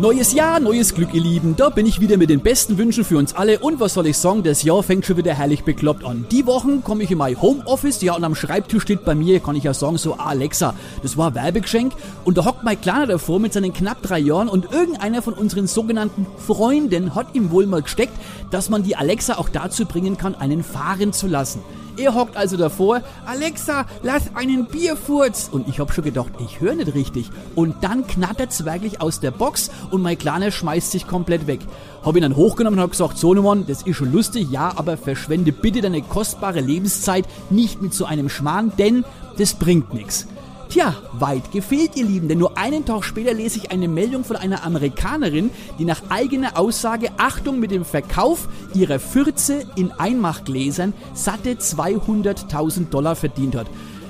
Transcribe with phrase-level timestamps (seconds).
[0.00, 1.56] Neues Jahr, neues Glück, ihr Lieben.
[1.56, 3.58] Da bin ich wieder mit den besten Wünschen für uns alle.
[3.58, 6.24] Und was soll ich sagen, das Jahr fängt schon wieder herrlich bekloppt an.
[6.30, 9.56] Die Wochen komme ich in mein Homeoffice, ja, und am Schreibtisch steht bei mir, kann
[9.56, 10.76] ich ja sagen, so Alexa.
[11.02, 11.94] Das war Werbegeschenk.
[12.24, 15.66] Und da hockt mein Kleiner davor mit seinen knapp drei Jahren und irgendeiner von unseren
[15.66, 18.14] sogenannten Freunden hat ihm wohl mal gesteckt,
[18.52, 21.60] dass man die Alexa auch dazu bringen kann, einen fahren zu lassen.
[21.98, 25.48] Er hockt also davor, Alexa, lass einen Bierfurz.
[25.50, 27.28] Und ich hab schon gedacht, ich höre nicht richtig.
[27.56, 31.60] Und dann knattert's wirklich aus der Box und mein Kleiner schmeißt sich komplett weg.
[32.04, 35.50] Hab ihn dann hochgenommen und hab gesagt, Sohnemann, das ist schon lustig, ja, aber verschwende
[35.50, 39.04] bitte deine kostbare Lebenszeit nicht mit so einem Schmarrn, denn
[39.36, 40.28] das bringt nichts.
[40.68, 44.36] Tja, weit gefehlt, ihr Lieben, denn nur einen Tag später lese ich eine Meldung von
[44.36, 51.54] einer Amerikanerin, die nach eigener Aussage Achtung mit dem Verkauf ihrer Fürze in Einmachgläsern satte
[51.54, 53.66] 200.000 Dollar verdient hat.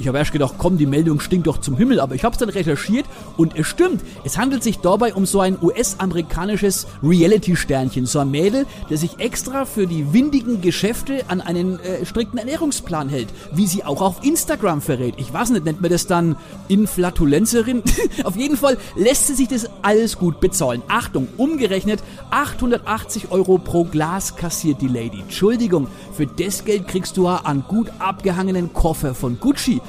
[0.00, 2.38] Ich habe erst gedacht, komm, die Meldung stinkt doch zum Himmel, aber ich habe es
[2.38, 3.04] dann recherchiert
[3.36, 4.00] und es stimmt.
[4.24, 9.66] Es handelt sich dabei um so ein US-amerikanisches Reality-Sternchen, so ein Mädel, der sich extra
[9.66, 14.80] für die windigen Geschäfte an einen äh, strikten Ernährungsplan hält, wie sie auch auf Instagram
[14.80, 15.16] verrät.
[15.18, 16.36] Ich weiß nicht, nennt man das dann
[16.68, 17.82] Inflatulenzerin?
[18.24, 20.80] auf jeden Fall lässt sie sich das alles gut bezahlen.
[20.88, 25.20] Achtung, umgerechnet 880 Euro pro Glas kassiert die Lady.
[25.20, 29.82] Entschuldigung, für das Geld kriegst du einen gut abgehangenen Koffer von Gucci.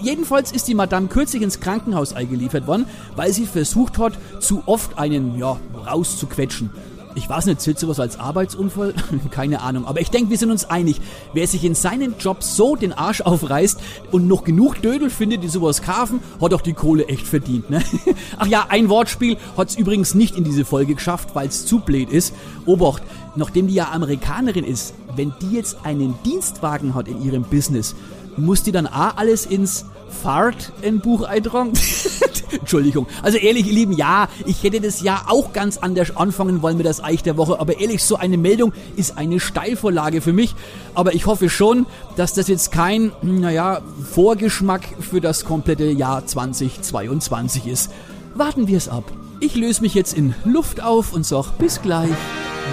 [0.00, 4.98] Jedenfalls ist die Madame kürzlich ins Krankenhaus eingeliefert worden, weil sie versucht hat, zu oft
[4.98, 6.70] einen, ja, rauszuquetschen.
[7.14, 8.94] Ich weiß nicht, zählt sowas als Arbeitsunfall?
[9.32, 9.86] Keine Ahnung.
[9.86, 11.00] Aber ich denke, wir sind uns einig.
[11.32, 13.80] Wer sich in seinen Job so den Arsch aufreißt
[14.12, 17.82] und noch genug Dödel findet, die sowas kaufen, hat doch die Kohle echt verdient, ne?
[18.38, 22.10] Ach ja, ein Wortspiel hat's übrigens nicht in diese Folge geschafft, weil es zu blöd
[22.10, 22.34] ist.
[22.66, 23.02] Obacht,
[23.34, 27.96] nachdem die ja Amerikanerin ist, wenn die jetzt einen Dienstwagen hat in ihrem Business,
[28.38, 29.84] muss die dann auch alles ins
[30.22, 31.72] Fahrt in Buch eintragen?
[32.60, 33.06] Entschuldigung.
[33.22, 36.86] Also ehrlich, ihr Lieben, ja, ich hätte das ja auch ganz anders anfangen wollen mit
[36.86, 40.54] das Eich der Woche, aber ehrlich, so eine Meldung ist eine Steilvorlage für mich.
[40.94, 43.82] Aber ich hoffe schon, dass das jetzt kein, naja,
[44.12, 47.90] Vorgeschmack für das komplette Jahr 2022 ist.
[48.34, 49.04] Warten wir es ab.
[49.40, 52.10] Ich löse mich jetzt in Luft auf und sag bis gleich,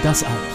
[0.04, 0.55] das Eich.